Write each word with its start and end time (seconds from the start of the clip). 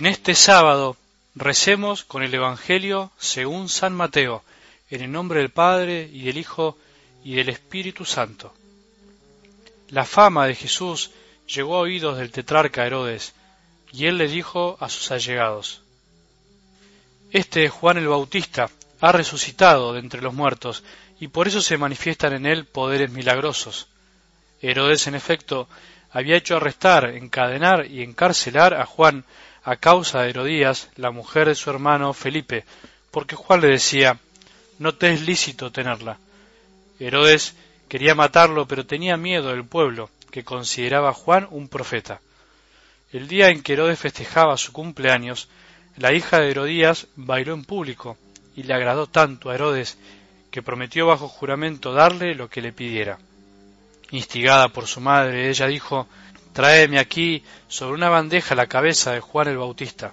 En 0.00 0.06
este 0.06 0.34
sábado 0.34 0.96
recemos 1.34 2.04
con 2.04 2.22
el 2.22 2.32
Evangelio 2.32 3.12
según 3.18 3.68
San 3.68 3.92
Mateo, 3.92 4.42
en 4.88 5.02
el 5.02 5.12
nombre 5.12 5.40
del 5.40 5.50
Padre 5.50 6.08
y 6.10 6.22
del 6.22 6.38
Hijo 6.38 6.78
y 7.22 7.34
del 7.34 7.50
Espíritu 7.50 8.06
Santo. 8.06 8.54
La 9.90 10.06
fama 10.06 10.46
de 10.46 10.54
Jesús 10.54 11.10
llegó 11.46 11.76
a 11.76 11.80
oídos 11.80 12.16
del 12.16 12.32
tetrarca 12.32 12.86
Herodes, 12.86 13.34
y 13.92 14.06
él 14.06 14.16
le 14.16 14.26
dijo 14.26 14.78
a 14.80 14.88
sus 14.88 15.10
allegados, 15.10 15.82
Este 17.30 17.68
Juan 17.68 17.98
el 17.98 18.08
Bautista 18.08 18.70
ha 19.02 19.12
resucitado 19.12 19.92
de 19.92 20.00
entre 20.00 20.22
los 20.22 20.32
muertos, 20.32 20.82
y 21.20 21.28
por 21.28 21.46
eso 21.46 21.60
se 21.60 21.76
manifiestan 21.76 22.32
en 22.32 22.46
él 22.46 22.64
poderes 22.64 23.10
milagrosos. 23.10 23.88
Herodes, 24.62 25.06
en 25.08 25.14
efecto, 25.14 25.68
había 26.10 26.38
hecho 26.38 26.56
arrestar, 26.56 27.04
encadenar 27.04 27.84
y 27.84 28.02
encarcelar 28.02 28.72
a 28.72 28.86
Juan 28.86 29.26
a 29.62 29.76
causa 29.76 30.22
de 30.22 30.30
Herodías, 30.30 30.88
la 30.96 31.10
mujer 31.10 31.48
de 31.48 31.54
su 31.54 31.70
hermano 31.70 32.12
Felipe, 32.12 32.64
porque 33.10 33.36
Juan 33.36 33.60
le 33.60 33.68
decía, 33.68 34.18
no 34.78 34.94
te 34.94 35.12
es 35.12 35.22
lícito 35.22 35.70
tenerla. 35.70 36.18
Herodes 36.98 37.54
quería 37.88 38.14
matarlo, 38.14 38.66
pero 38.66 38.86
tenía 38.86 39.16
miedo 39.16 39.48
del 39.48 39.64
pueblo, 39.64 40.10
que 40.30 40.44
consideraba 40.44 41.10
a 41.10 41.14
Juan 41.14 41.46
un 41.50 41.68
profeta. 41.68 42.20
El 43.12 43.28
día 43.28 43.48
en 43.48 43.62
que 43.62 43.72
Herodes 43.72 43.98
festejaba 43.98 44.56
su 44.56 44.72
cumpleaños, 44.72 45.48
la 45.96 46.12
hija 46.12 46.38
de 46.38 46.50
Herodías 46.50 47.08
bailó 47.16 47.54
en 47.54 47.64
público, 47.64 48.16
y 48.56 48.62
le 48.62 48.74
agradó 48.74 49.06
tanto 49.06 49.50
a 49.50 49.54
Herodes 49.54 49.98
que 50.50 50.62
prometió 50.62 51.06
bajo 51.06 51.28
juramento 51.28 51.92
darle 51.92 52.34
lo 52.34 52.48
que 52.48 52.62
le 52.62 52.72
pidiera. 52.72 53.18
Instigada 54.10 54.68
por 54.68 54.86
su 54.86 55.00
madre, 55.00 55.48
ella 55.48 55.66
dijo 55.66 56.08
Tráeme 56.52 56.98
aquí 56.98 57.44
sobre 57.68 57.94
una 57.94 58.08
bandeja 58.08 58.54
la 58.54 58.66
cabeza 58.66 59.12
de 59.12 59.20
Juan 59.20 59.48
el 59.48 59.58
Bautista. 59.58 60.12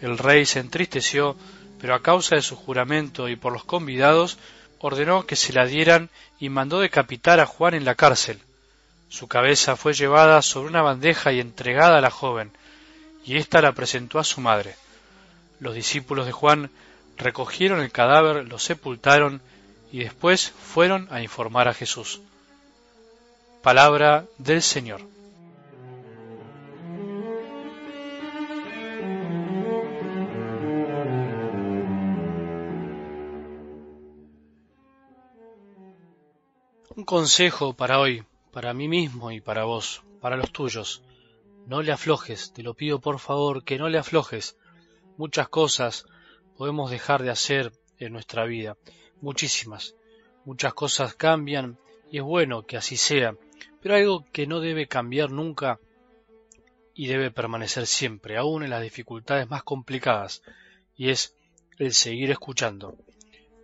El 0.00 0.18
rey 0.18 0.44
se 0.44 0.60
entristeció, 0.60 1.36
pero 1.80 1.94
a 1.94 2.02
causa 2.02 2.36
de 2.36 2.42
su 2.42 2.56
juramento 2.56 3.28
y 3.28 3.36
por 3.36 3.52
los 3.52 3.64
convidados, 3.64 4.38
ordenó 4.78 5.26
que 5.26 5.36
se 5.36 5.52
la 5.52 5.66
dieran 5.66 6.10
y 6.38 6.48
mandó 6.48 6.80
decapitar 6.80 7.40
a 7.40 7.46
Juan 7.46 7.74
en 7.74 7.84
la 7.84 7.94
cárcel. 7.94 8.40
Su 9.08 9.28
cabeza 9.28 9.76
fue 9.76 9.94
llevada 9.94 10.42
sobre 10.42 10.68
una 10.68 10.82
bandeja 10.82 11.32
y 11.32 11.40
entregada 11.40 11.98
a 11.98 12.00
la 12.00 12.10
joven, 12.10 12.50
y 13.24 13.36
ésta 13.36 13.62
la 13.62 13.72
presentó 13.72 14.18
a 14.18 14.24
su 14.24 14.40
madre. 14.40 14.74
Los 15.60 15.74
discípulos 15.74 16.26
de 16.26 16.32
Juan 16.32 16.70
recogieron 17.16 17.80
el 17.80 17.92
cadáver, 17.92 18.46
lo 18.46 18.58
sepultaron 18.58 19.40
y 19.92 20.00
después 20.00 20.50
fueron 20.50 21.08
a 21.10 21.22
informar 21.22 21.68
a 21.68 21.74
Jesús. 21.74 22.20
Palabra 23.62 24.26
del 24.38 24.62
Señor. 24.62 25.15
Un 36.96 37.04
consejo 37.04 37.74
para 37.74 38.00
hoy, 38.00 38.24
para 38.52 38.72
mí 38.72 38.88
mismo 38.88 39.30
y 39.30 39.42
para 39.42 39.64
vos, 39.64 40.02
para 40.18 40.38
los 40.38 40.50
tuyos. 40.50 41.02
No 41.66 41.82
le 41.82 41.92
aflojes, 41.92 42.54
te 42.54 42.62
lo 42.62 42.72
pido 42.72 43.02
por 43.02 43.18
favor, 43.18 43.64
que 43.64 43.76
no 43.76 43.90
le 43.90 43.98
aflojes. 43.98 44.56
Muchas 45.18 45.50
cosas 45.50 46.06
podemos 46.56 46.90
dejar 46.90 47.22
de 47.22 47.28
hacer 47.28 47.70
en 47.98 48.14
nuestra 48.14 48.46
vida, 48.46 48.78
muchísimas. 49.20 49.94
Muchas 50.46 50.72
cosas 50.72 51.14
cambian 51.14 51.78
y 52.10 52.16
es 52.16 52.24
bueno 52.24 52.62
que 52.62 52.78
así 52.78 52.96
sea, 52.96 53.36
pero 53.82 53.94
algo 53.94 54.24
que 54.32 54.46
no 54.46 54.60
debe 54.60 54.88
cambiar 54.88 55.30
nunca 55.30 55.78
y 56.94 57.08
debe 57.08 57.30
permanecer 57.30 57.86
siempre, 57.86 58.38
aun 58.38 58.62
en 58.62 58.70
las 58.70 58.82
dificultades 58.82 59.50
más 59.50 59.62
complicadas, 59.64 60.40
y 60.96 61.10
es 61.10 61.34
el 61.78 61.92
seguir 61.92 62.30
escuchando. 62.30 62.96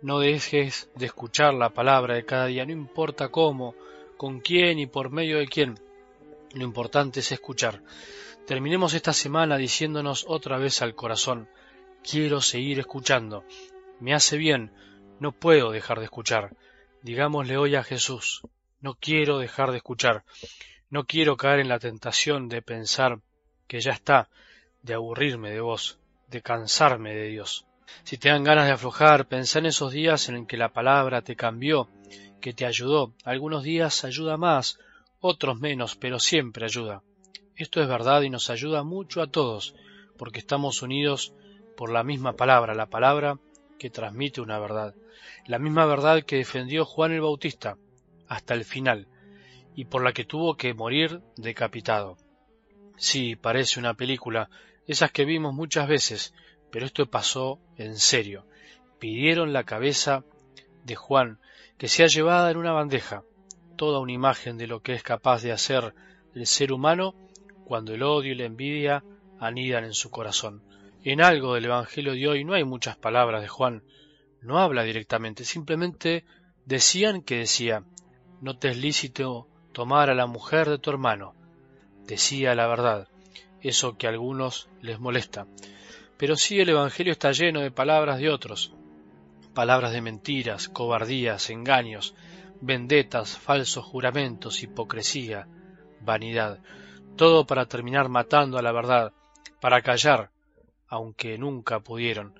No 0.03 0.19
dejes 0.19 0.89
de 0.95 1.05
escuchar 1.05 1.53
la 1.53 1.69
palabra 1.69 2.15
de 2.15 2.25
cada 2.25 2.47
día, 2.47 2.65
no 2.65 2.73
importa 2.73 3.29
cómo, 3.29 3.73
con 4.17 4.41
quién 4.41 4.77
y 4.77 4.85
por 4.85 5.11
medio 5.11 5.37
de 5.37 5.47
quién. 5.47 5.79
Lo 6.51 6.65
importante 6.65 7.21
es 7.21 7.31
escuchar. 7.31 7.81
Terminemos 8.45 8.95
esta 8.95 9.13
semana 9.13 9.55
diciéndonos 9.55 10.25
otra 10.27 10.57
vez 10.57 10.81
al 10.81 10.93
corazón, 10.93 11.47
quiero 12.03 12.41
seguir 12.41 12.79
escuchando. 12.79 13.45
Me 14.01 14.13
hace 14.13 14.35
bien, 14.35 14.73
no 15.21 15.31
puedo 15.31 15.71
dejar 15.71 15.99
de 15.99 16.05
escuchar. 16.05 16.53
Digámosle 17.01 17.55
hoy 17.55 17.75
a 17.75 17.83
Jesús, 17.85 18.41
no 18.81 18.95
quiero 18.95 19.37
dejar 19.37 19.71
de 19.71 19.77
escuchar. 19.77 20.25
No 20.89 21.05
quiero 21.05 21.37
caer 21.37 21.61
en 21.61 21.69
la 21.69 21.79
tentación 21.79 22.49
de 22.49 22.61
pensar 22.61 23.21
que 23.69 23.79
ya 23.79 23.91
está, 23.91 24.27
de 24.81 24.95
aburrirme 24.95 25.49
de 25.49 25.61
vos, 25.61 25.97
de 26.27 26.41
cansarme 26.41 27.15
de 27.15 27.27
Dios. 27.29 27.65
Si 28.03 28.17
te 28.17 28.29
dan 28.29 28.43
ganas 28.43 28.65
de 28.67 28.73
aflojar, 28.73 29.27
pensá 29.27 29.59
en 29.59 29.67
esos 29.67 29.91
días 29.91 30.29
en 30.29 30.45
que 30.45 30.57
la 30.57 30.73
palabra 30.73 31.21
te 31.21 31.35
cambió, 31.35 31.89
que 32.41 32.53
te 32.53 32.65
ayudó. 32.65 33.13
Algunos 33.23 33.63
días 33.63 34.03
ayuda 34.03 34.37
más, 34.37 34.79
otros 35.19 35.59
menos, 35.59 35.95
pero 35.95 36.19
siempre 36.19 36.65
ayuda. 36.65 37.01
Esto 37.55 37.81
es 37.81 37.87
verdad 37.87 38.21
y 38.23 38.29
nos 38.29 38.49
ayuda 38.49 38.83
mucho 38.83 39.21
a 39.21 39.27
todos, 39.27 39.75
porque 40.17 40.39
estamos 40.39 40.81
unidos 40.81 41.33
por 41.77 41.91
la 41.91 42.03
misma 42.03 42.33
palabra, 42.33 42.73
la 42.73 42.87
palabra 42.87 43.39
que 43.79 43.89
transmite 43.89 44.41
una 44.41 44.59
verdad, 44.59 44.95
la 45.45 45.59
misma 45.59 45.85
verdad 45.85 46.23
que 46.23 46.37
defendió 46.37 46.85
Juan 46.85 47.11
el 47.11 47.21
Bautista 47.21 47.77
hasta 48.27 48.53
el 48.53 48.65
final, 48.65 49.07
y 49.75 49.85
por 49.85 50.03
la 50.03 50.13
que 50.13 50.25
tuvo 50.25 50.55
que 50.55 50.73
morir 50.73 51.21
decapitado. 51.35 52.17
Sí, 52.97 53.35
parece 53.35 53.79
una 53.79 53.93
película, 53.93 54.49
esas 54.87 55.11
que 55.11 55.25
vimos 55.25 55.53
muchas 55.53 55.87
veces, 55.87 56.33
pero 56.73 56.87
esto 56.87 57.05
pasó 57.05 57.59
en 57.77 57.99
serio. 57.99 58.47
Pidieron 58.97 59.53
la 59.53 59.63
cabeza 59.63 60.23
de 60.83 60.95
Juan, 60.95 61.37
que 61.77 61.87
sea 61.87 62.07
llevada 62.07 62.49
en 62.49 62.57
una 62.57 62.71
bandeja, 62.71 63.21
toda 63.75 63.99
una 63.99 64.11
imagen 64.11 64.57
de 64.57 64.65
lo 64.65 64.81
que 64.81 64.93
es 64.93 65.03
capaz 65.03 65.43
de 65.43 65.51
hacer 65.51 65.93
el 66.33 66.47
ser 66.47 66.73
humano 66.73 67.13
cuando 67.63 67.93
el 67.93 68.01
odio 68.01 68.31
y 68.31 68.35
la 68.35 68.45
envidia 68.45 69.03
anidan 69.39 69.83
en 69.83 69.93
su 69.93 70.09
corazón. 70.09 70.63
En 71.03 71.21
algo 71.21 71.53
del 71.53 71.65
Evangelio 71.65 72.13
de 72.13 72.27
hoy 72.27 72.43
no 72.43 72.55
hay 72.55 72.63
muchas 72.63 72.97
palabras 72.97 73.43
de 73.43 73.49
Juan, 73.49 73.83
no 74.41 74.57
habla 74.57 74.81
directamente, 74.81 75.45
simplemente 75.45 76.25
decían 76.65 77.21
que 77.21 77.37
decía, 77.37 77.83
no 78.41 78.57
te 78.57 78.69
es 78.69 78.77
lícito 78.77 79.47
tomar 79.73 80.09
a 80.09 80.15
la 80.15 80.25
mujer 80.25 80.71
de 80.71 80.79
tu 80.79 80.89
hermano. 80.89 81.35
Decía 82.07 82.55
la 82.55 82.65
verdad, 82.65 83.09
eso 83.61 83.95
que 83.95 84.07
a 84.07 84.09
algunos 84.09 84.69
les 84.81 84.99
molesta 84.99 85.45
pero 86.23 86.37
sí 86.37 86.57
el 86.61 86.69
Evangelio 86.69 87.11
está 87.11 87.33
lleno 87.33 87.59
de 87.59 87.69
palabras 87.69 88.17
de 88.17 88.29
otros, 88.29 88.71
palabras 89.53 89.91
de 89.91 89.99
mentiras, 89.99 90.69
cobardías, 90.69 91.49
engaños, 91.49 92.15
vendetas, 92.61 93.37
falsos 93.37 93.83
juramentos, 93.83 94.63
hipocresía, 94.63 95.49
vanidad, 95.99 96.59
todo 97.17 97.45
para 97.45 97.65
terminar 97.65 98.07
matando 98.07 98.57
a 98.57 98.61
la 98.61 98.71
verdad, 98.71 99.11
para 99.59 99.81
callar, 99.81 100.29
aunque 100.87 101.37
nunca 101.37 101.81
pudieron. 101.81 102.33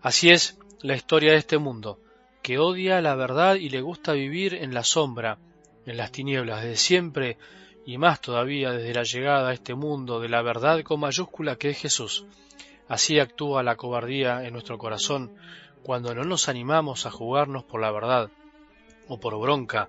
Así 0.00 0.30
es 0.30 0.58
la 0.80 0.96
historia 0.96 1.30
de 1.30 1.38
este 1.38 1.58
mundo, 1.58 2.00
que 2.42 2.58
odia 2.58 3.00
la 3.00 3.14
verdad 3.14 3.54
y 3.54 3.68
le 3.68 3.82
gusta 3.82 4.14
vivir 4.14 4.52
en 4.52 4.74
la 4.74 4.82
sombra, 4.82 5.38
en 5.86 5.96
las 5.96 6.10
tinieblas, 6.10 6.62
desde 6.62 6.74
siempre 6.76 7.38
y 7.86 7.98
más 7.98 8.20
todavía 8.20 8.72
desde 8.72 8.94
la 8.94 9.04
llegada 9.04 9.50
a 9.50 9.54
este 9.54 9.76
mundo 9.76 10.18
de 10.18 10.28
la 10.28 10.42
verdad 10.42 10.82
con 10.82 10.98
mayúscula 10.98 11.54
que 11.54 11.70
es 11.70 11.78
Jesús. 11.78 12.26
Así 12.88 13.18
actúa 13.18 13.62
la 13.62 13.76
cobardía 13.76 14.44
en 14.44 14.52
nuestro 14.52 14.78
corazón 14.78 15.34
cuando 15.82 16.14
no 16.14 16.24
nos 16.24 16.48
animamos 16.48 17.06
a 17.06 17.10
jugarnos 17.10 17.64
por 17.64 17.80
la 17.80 17.90
verdad, 17.90 18.30
o 19.08 19.18
por 19.18 19.38
bronca, 19.38 19.88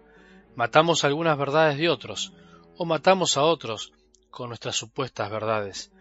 matamos 0.56 1.04
algunas 1.04 1.38
verdades 1.38 1.78
de 1.78 1.90
otros, 1.90 2.34
o 2.78 2.86
matamos 2.86 3.38
a 3.38 3.44
otros 3.44 3.94
con 4.32 4.50
nuestras 4.50 4.76
supuestas 4.76 5.30
verdades. 5.30 5.92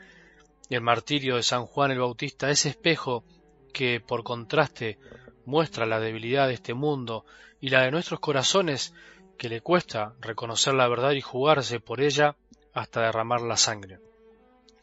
El 0.70 0.80
martirio 0.80 1.36
de 1.36 1.42
San 1.42 1.66
Juan 1.66 1.90
el 1.90 2.00
Bautista, 2.00 2.50
ese 2.50 2.70
espejo 2.70 3.24
que, 3.72 4.00
por 4.00 4.22
contraste, 4.22 4.98
muestra 5.44 5.86
la 5.86 6.00
debilidad 6.00 6.48
de 6.48 6.54
este 6.54 6.72
mundo 6.74 7.24
y 7.60 7.68
la 7.68 7.82
de 7.82 7.90
nuestros 7.90 8.20
corazones, 8.20 8.94
que 9.36 9.48
le 9.48 9.60
cuesta 9.60 10.14
reconocer 10.20 10.74
la 10.74 10.88
verdad 10.88 11.12
y 11.12 11.20
jugarse 11.20 11.80
por 11.80 12.00
ella 12.00 12.36
hasta 12.72 13.02
derramar 13.02 13.42
la 13.42 13.56
sangre. 13.56 13.98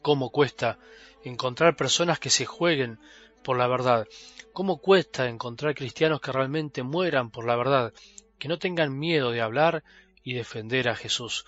¿Cómo 0.01 0.29
cuesta 0.29 0.79
encontrar 1.23 1.75
personas 1.75 2.19
que 2.19 2.29
se 2.29 2.45
jueguen 2.45 2.99
por 3.43 3.57
la 3.57 3.67
verdad. 3.67 4.07
¿Cómo 4.53 4.77
cuesta 4.77 5.27
encontrar 5.27 5.75
cristianos 5.75 6.21
que 6.21 6.31
realmente 6.31 6.83
mueran 6.83 7.31
por 7.31 7.45
la 7.45 7.55
verdad, 7.55 7.93
que 8.37 8.47
no 8.47 8.57
tengan 8.57 8.97
miedo 8.97 9.31
de 9.31 9.41
hablar 9.41 9.83
y 10.23 10.33
defender 10.33 10.89
a 10.89 10.95
Jesús? 10.95 11.45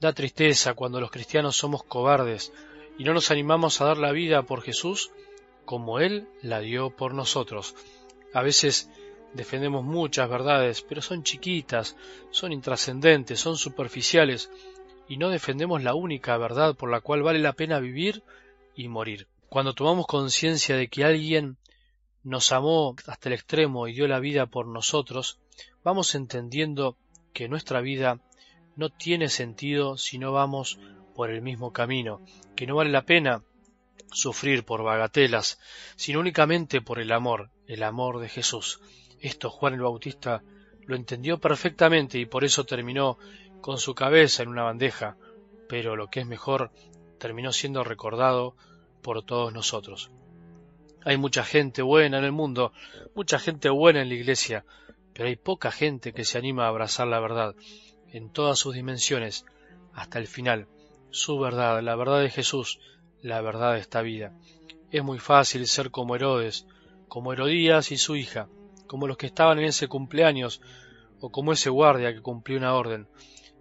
Da 0.00 0.12
tristeza 0.12 0.74
cuando 0.74 1.00
los 1.00 1.10
cristianos 1.10 1.56
somos 1.56 1.82
cobardes 1.82 2.52
y 2.98 3.04
no 3.04 3.14
nos 3.14 3.30
animamos 3.30 3.80
a 3.80 3.86
dar 3.86 3.98
la 3.98 4.12
vida 4.12 4.42
por 4.42 4.62
Jesús 4.62 5.10
como 5.64 6.00
Él 6.00 6.28
la 6.42 6.60
dio 6.60 6.90
por 6.90 7.14
nosotros. 7.14 7.74
A 8.32 8.42
veces 8.42 8.90
defendemos 9.34 9.84
muchas 9.84 10.28
verdades, 10.28 10.82
pero 10.82 11.02
son 11.02 11.22
chiquitas, 11.22 11.96
son 12.30 12.52
intrascendentes, 12.52 13.40
son 13.40 13.56
superficiales, 13.56 14.50
y 15.08 15.18
no 15.18 15.28
defendemos 15.30 15.82
la 15.82 15.94
única 15.94 16.36
verdad 16.36 16.74
por 16.74 16.90
la 16.90 17.00
cual 17.00 17.22
vale 17.22 17.38
la 17.38 17.52
pena 17.52 17.78
vivir 17.78 18.22
y 18.76 18.88
morir. 18.88 19.26
Cuando 19.48 19.74
tomamos 19.74 20.06
conciencia 20.06 20.76
de 20.76 20.88
que 20.88 21.04
alguien 21.04 21.56
nos 22.22 22.52
amó 22.52 22.94
hasta 23.06 23.28
el 23.28 23.34
extremo 23.34 23.88
y 23.88 23.94
dio 23.94 24.06
la 24.06 24.20
vida 24.20 24.46
por 24.46 24.66
nosotros, 24.66 25.38
vamos 25.82 26.14
entendiendo 26.14 26.96
que 27.32 27.48
nuestra 27.48 27.80
vida 27.80 28.20
no 28.76 28.90
tiene 28.90 29.28
sentido 29.28 29.96
si 29.96 30.18
no 30.18 30.32
vamos 30.32 30.78
por 31.14 31.30
el 31.30 31.40
mismo 31.40 31.72
camino, 31.72 32.20
que 32.54 32.66
no 32.66 32.76
vale 32.76 32.90
la 32.90 33.06
pena 33.06 33.42
sufrir 34.12 34.64
por 34.64 34.82
bagatelas, 34.82 35.58
sino 35.96 36.20
únicamente 36.20 36.80
por 36.80 36.98
el 36.98 37.12
amor, 37.12 37.50
el 37.66 37.82
amor 37.82 38.20
de 38.20 38.28
Jesús. 38.28 38.80
Esto 39.20 39.48
Juan 39.50 39.74
el 39.74 39.80
Bautista 39.80 40.42
lo 40.84 40.96
entendió 40.96 41.38
perfectamente 41.38 42.18
y 42.18 42.26
por 42.26 42.44
eso 42.44 42.64
terminó 42.64 43.18
con 43.60 43.78
su 43.78 43.94
cabeza 43.94 44.42
en 44.42 44.48
una 44.48 44.62
bandeja, 44.62 45.16
pero 45.68 45.96
lo 45.96 46.08
que 46.08 46.20
es 46.20 46.26
mejor, 46.26 46.70
terminó 47.18 47.52
siendo 47.52 47.84
recordado 47.84 48.56
por 49.02 49.24
todos 49.24 49.52
nosotros. 49.52 50.10
Hay 51.04 51.16
mucha 51.16 51.44
gente 51.44 51.82
buena 51.82 52.18
en 52.18 52.24
el 52.24 52.32
mundo, 52.32 52.72
mucha 53.14 53.38
gente 53.38 53.68
buena 53.68 54.02
en 54.02 54.08
la 54.08 54.14
iglesia, 54.14 54.64
pero 55.12 55.28
hay 55.28 55.36
poca 55.36 55.70
gente 55.70 56.12
que 56.12 56.24
se 56.24 56.38
anima 56.38 56.64
a 56.64 56.68
abrazar 56.68 57.06
la 57.06 57.20
verdad 57.20 57.54
en 58.08 58.30
todas 58.30 58.58
sus 58.58 58.74
dimensiones 58.74 59.44
hasta 59.92 60.18
el 60.18 60.26
final. 60.26 60.66
Su 61.10 61.38
verdad, 61.38 61.80
la 61.82 61.96
verdad 61.96 62.20
de 62.20 62.30
Jesús, 62.30 62.80
la 63.22 63.40
verdad 63.40 63.74
de 63.74 63.80
esta 63.80 64.02
vida. 64.02 64.32
Es 64.90 65.02
muy 65.02 65.18
fácil 65.18 65.66
ser 65.66 65.90
como 65.90 66.16
Herodes, 66.16 66.66
como 67.08 67.32
Herodías 67.32 67.92
y 67.92 67.96
su 67.96 68.16
hija, 68.16 68.48
como 68.86 69.06
los 69.06 69.16
que 69.16 69.26
estaban 69.26 69.58
en 69.58 69.66
ese 69.66 69.88
cumpleaños, 69.88 70.60
o 71.20 71.30
como 71.30 71.52
ese 71.52 71.70
guardia 71.70 72.12
que 72.12 72.20
cumplió 72.20 72.58
una 72.58 72.74
orden. 72.74 73.08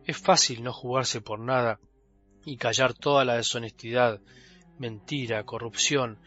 Es 0.05 0.17
fácil 0.17 0.63
no 0.63 0.73
jugarse 0.73 1.21
por 1.21 1.39
nada 1.39 1.79
y 2.45 2.57
callar 2.57 2.93
toda 2.93 3.25
la 3.25 3.35
deshonestidad, 3.35 4.21
mentira, 4.77 5.43
corrupción, 5.43 6.19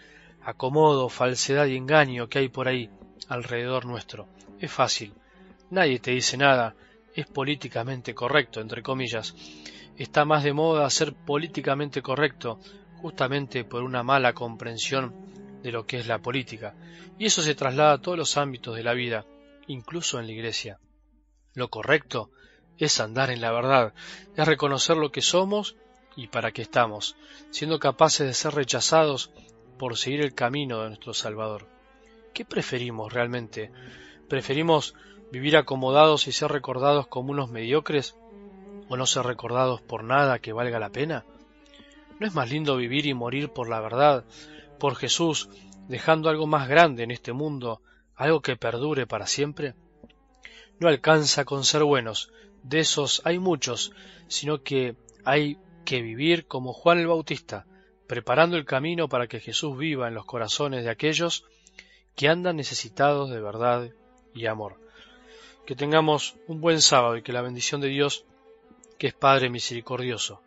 acomodo, 0.43 1.09
falsedad 1.09 1.67
y 1.67 1.77
engaño 1.77 2.29
que 2.29 2.41
hay 2.41 2.49
por 2.49 2.69
ahí 2.69 2.91
alrededor 3.29 3.87
nuestro. 3.87 4.29
Es 4.59 4.71
fácil. 4.71 5.15
Nadie 5.71 6.01
te 6.01 6.11
dice 6.11 6.37
nada. 6.37 6.75
Es 7.15 7.27
políticamente 7.27 8.15
correcto, 8.15 8.61
entre 8.61 8.83
comillas. 8.83 9.35
Está 9.97 10.25
más 10.25 10.45
de 10.45 10.53
moda 10.53 10.89
ser 10.91 11.15
políticamente 11.15 12.03
correcto, 12.03 12.61
justamente 12.97 13.65
por 13.65 13.83
una 13.83 14.03
mala 14.03 14.33
comprensión 14.33 15.15
de 15.63 15.73
lo 15.73 15.87
que 15.87 15.99
es 15.99 16.07
la 16.07 16.21
política. 16.21 16.75
Y 17.19 17.27
eso 17.27 17.43
se 17.43 17.55
traslada 17.55 17.95
a 17.95 18.01
todos 18.01 18.19
los 18.19 18.37
ámbitos 18.37 18.77
de 18.77 18.85
la 18.85 18.95
vida, 18.95 19.25
incluso 19.67 20.19
en 20.19 20.27
la 20.27 20.33
iglesia. 20.33 20.79
Lo 21.55 21.69
correcto 21.69 22.31
es 22.79 23.01
andar 23.01 23.31
en 23.31 23.41
la 23.41 23.51
verdad, 23.51 23.93
es 24.37 24.47
reconocer 24.47 24.97
lo 24.97 25.11
que 25.11 25.21
somos 25.21 25.77
y 26.19 26.27
para 26.27 26.51
qué 26.51 26.63
estamos, 26.63 27.15
siendo 27.51 27.79
capaces 27.79 28.27
de 28.27 28.35
ser 28.35 28.53
rechazados 28.53 29.31
por 29.79 29.97
seguir 29.97 30.21
el 30.21 30.35
camino 30.35 30.83
de 30.83 30.89
nuestro 30.89 31.15
Salvador. 31.15 31.69
¿Qué 32.35 32.45
preferimos 32.45 33.13
realmente? 33.13 33.71
¿Preferimos 34.29 34.97
vivir 35.31 35.57
acomodados 35.57 36.27
y 36.27 36.33
ser 36.33 36.51
recordados 36.51 37.07
como 37.07 37.31
unos 37.31 37.51
mediocres? 37.51 38.17
¿O 38.89 38.97
no 38.97 39.07
ser 39.07 39.27
recordados 39.27 39.81
por 39.81 40.03
nada 40.03 40.41
que 40.41 40.53
valga 40.53 40.81
la 40.81 40.91
pena? 40.91 41.25
¿No 42.19 42.27
es 42.27 42.35
más 42.35 42.51
lindo 42.51 42.77
vivir 42.77 43.07
y 43.07 43.15
morir 43.15 43.51
por 43.51 43.69
la 43.69 43.79
verdad, 43.81 44.25
por 44.81 44.97
Jesús, 44.97 45.49
dejando 45.87 46.31
algo 46.31 46.49
más 46.49 46.69
grande 46.69 47.05
en 47.05 47.13
este 47.13 47.33
mundo, 47.33 47.81
algo 48.17 48.43
que 48.43 48.57
perdure 48.57 49.07
para 49.07 49.29
siempre? 49.29 49.77
No 50.81 50.89
alcanza 50.89 51.45
con 51.45 51.63
ser 51.63 51.85
buenos, 51.85 52.33
de 52.65 52.81
esos 52.81 53.23
hay 53.25 53.39
muchos, 53.39 53.93
sino 54.27 54.65
que 54.65 54.97
hay 55.25 55.59
que 55.89 56.03
vivir 56.03 56.47
como 56.47 56.75
Juan 56.75 56.99
el 56.99 57.07
Bautista, 57.07 57.65
preparando 58.07 58.59
el 58.59 58.67
camino 58.67 59.09
para 59.09 59.27
que 59.27 59.41
Jesús 59.41 59.75
viva 59.79 60.07
en 60.07 60.13
los 60.13 60.27
corazones 60.27 60.85
de 60.85 60.91
aquellos 60.91 61.47
que 62.15 62.29
andan 62.29 62.57
necesitados 62.57 63.31
de 63.31 63.41
verdad 63.41 63.89
y 64.35 64.45
amor. 64.45 64.79
Que 65.65 65.75
tengamos 65.75 66.37
un 66.47 66.61
buen 66.61 66.83
sábado 66.83 67.17
y 67.17 67.23
que 67.23 67.33
la 67.33 67.41
bendición 67.41 67.81
de 67.81 67.89
Dios, 67.89 68.27
que 68.99 69.07
es 69.07 69.15
Padre 69.15 69.49
misericordioso, 69.49 70.43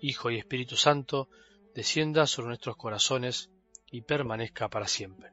Hijo 0.00 0.28
y 0.32 0.38
Espíritu 0.38 0.76
Santo, 0.76 1.28
descienda 1.72 2.26
sobre 2.26 2.48
nuestros 2.48 2.76
corazones 2.76 3.48
y 3.92 4.00
permanezca 4.00 4.68
para 4.70 4.88
siempre. 4.88 5.30